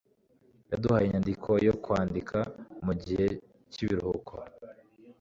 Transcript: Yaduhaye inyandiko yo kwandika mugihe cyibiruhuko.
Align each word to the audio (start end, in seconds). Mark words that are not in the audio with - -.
Yaduhaye 0.71 1.05
inyandiko 1.05 1.49
yo 1.67 1.73
kwandika 1.83 2.37
mugihe 2.85 3.25
cyibiruhuko. 3.71 4.33